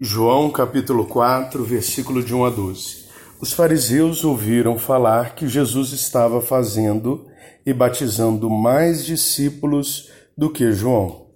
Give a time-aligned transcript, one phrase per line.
[0.00, 3.06] João capítulo 4, versículo de 1 a 12.
[3.40, 7.26] Os fariseus ouviram falar que Jesus estava fazendo
[7.66, 11.26] e batizando mais discípulos do que João.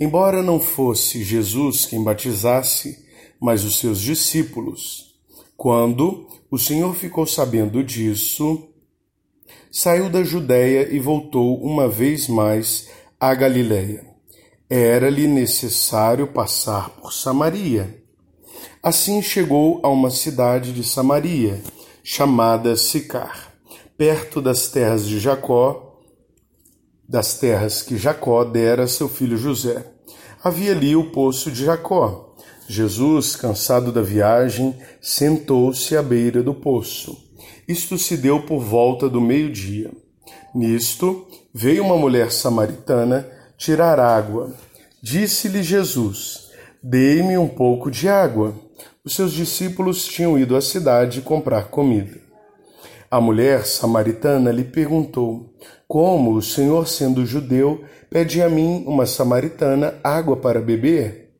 [0.00, 3.04] Embora não fosse Jesus quem batizasse,
[3.38, 5.14] mas os seus discípulos.
[5.54, 8.68] Quando o Senhor ficou sabendo disso,
[9.70, 12.88] saiu da Judéia e voltou uma vez mais
[13.20, 14.07] à Galiléia
[14.70, 18.02] era-lhe necessário passar por Samaria.
[18.82, 21.62] Assim chegou a uma cidade de Samaria,
[22.02, 23.52] chamada Sicar,
[23.96, 26.00] perto das terras de Jacó,
[27.08, 29.84] das terras que Jacó dera a seu filho José.
[30.44, 32.36] Havia ali o poço de Jacó.
[32.68, 37.16] Jesus, cansado da viagem, sentou-se à beira do poço.
[37.66, 39.90] Isto se deu por volta do meio-dia.
[40.54, 44.54] Nisto, veio uma mulher samaritana tirar água.
[45.02, 46.50] Disse-lhe Jesus:
[46.82, 48.54] Dei-me um pouco de água.
[49.04, 52.18] Os seus discípulos tinham ido à cidade comprar comida.
[53.10, 55.52] A mulher samaritana lhe perguntou:
[55.88, 61.32] Como o Senhor, sendo judeu, pede a mim, uma samaritana, água para beber?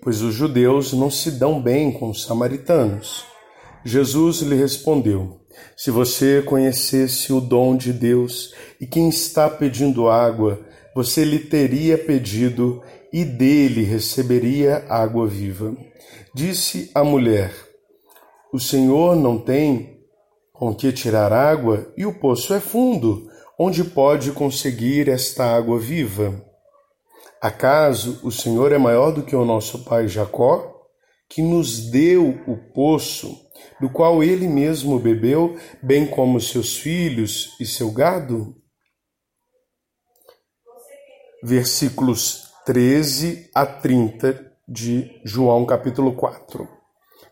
[0.00, 3.24] Pois os judeus não se dão bem com os samaritanos.
[3.84, 5.40] Jesus lhe respondeu:
[5.76, 10.60] Se você conhecesse o dom de Deus e quem está pedindo água,
[10.96, 15.76] você lhe teria pedido e dele receberia água viva.
[16.34, 17.52] Disse a mulher:
[18.50, 20.00] O Senhor não tem
[20.54, 23.28] com que tirar água e o poço é fundo.
[23.58, 26.42] Onde pode conseguir esta água viva?
[27.42, 30.80] Acaso o Senhor é maior do que o nosso pai Jacó,
[31.28, 33.36] que nos deu o poço,
[33.78, 38.56] do qual ele mesmo bebeu, bem como seus filhos e seu gado?
[41.46, 46.66] Versículos 13 a 30 de João capítulo 4.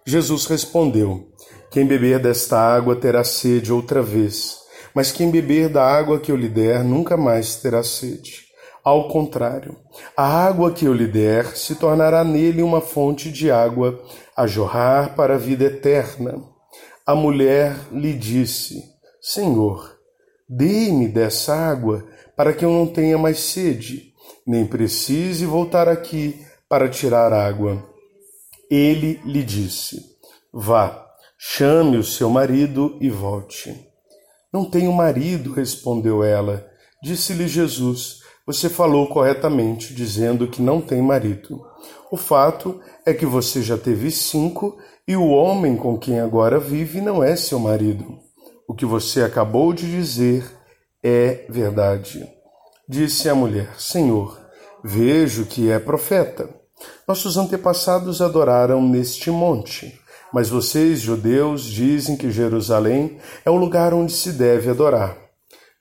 [0.07, 1.33] Jesus respondeu:
[1.69, 4.59] Quem beber desta água terá sede outra vez,
[4.95, 8.45] mas quem beber da água que eu lhe der nunca mais terá sede.
[8.85, 9.77] Ao contrário,
[10.17, 14.01] a água que eu lhe der se tornará nele uma fonte de água
[14.37, 16.41] a jorrar para a vida eterna.
[17.05, 18.81] A mulher lhe disse:
[19.21, 19.99] Senhor,
[20.49, 22.07] dê-me dessa água
[22.37, 24.14] para que eu não tenha mais sede,
[24.47, 27.85] nem precise voltar aqui para tirar água.
[28.71, 30.01] Ele lhe disse:
[30.53, 31.07] Vá,
[31.39, 33.75] chame o seu marido e volte.
[34.53, 36.67] Não tenho marido, respondeu ela.
[37.03, 41.65] Disse-lhe Jesus: Você falou corretamente, dizendo que não tem marido.
[42.11, 47.01] O fato é que você já teve cinco e o homem com quem agora vive
[47.01, 48.19] não é seu marido.
[48.67, 50.45] O que você acabou de dizer
[51.03, 52.27] é verdade.
[52.89, 54.39] Disse a mulher: Senhor,
[54.83, 56.49] vejo que é profeta.
[57.09, 59.99] Nossos antepassados adoraram neste monte,
[60.33, 65.17] mas vocês, judeus, dizem que Jerusalém é o lugar onde se deve adorar.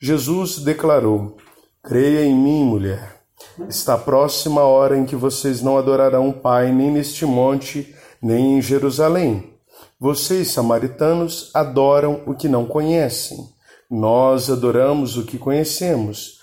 [0.02, 1.36] Jesus declarou:
[1.84, 3.22] Creia em mim, mulher.
[3.68, 8.58] Está próxima a hora em que vocês não adorarão o Pai nem neste monte, nem
[8.58, 9.54] em Jerusalém.
[10.00, 13.38] Vocês, samaritanos, adoram o que não conhecem.
[13.92, 16.43] Nós adoramos o que conhecemos,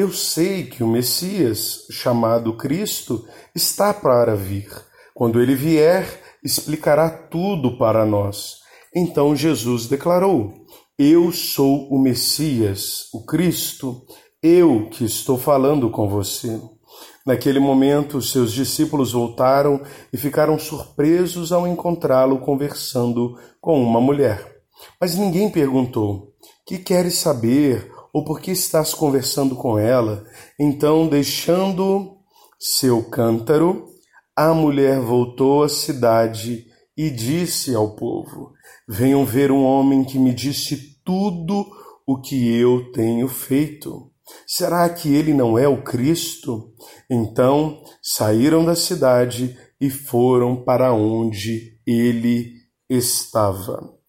[0.00, 4.66] Eu sei que o Messias, chamado Cristo, está para vir.
[5.12, 8.60] Quando ele vier, explicará tudo para nós.
[8.96, 10.54] Então Jesus declarou:
[10.98, 14.02] Eu sou o Messias, o Cristo,
[14.42, 16.58] eu que estou falando com você.
[17.26, 24.62] Naquele momento, seus discípulos voltaram e ficaram surpresos ao encontrá-lo conversando com uma mulher.
[24.98, 26.32] Mas ninguém perguntou:
[26.66, 30.24] Que queres saber ou por que estás conversando com ela?
[30.58, 32.16] Então, deixando
[32.58, 33.86] seu cântaro,
[34.36, 36.66] a mulher voltou à cidade
[36.96, 38.52] e disse ao povo:
[38.88, 41.66] Venham ver um homem que me disse tudo
[42.06, 44.10] o que eu tenho feito.
[44.46, 46.72] Será que ele não é o Cristo?
[47.08, 52.54] Então saíram da cidade e foram para onde ele
[52.88, 53.99] estava.